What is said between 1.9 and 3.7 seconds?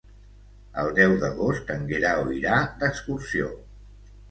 Guerau irà d'excursió.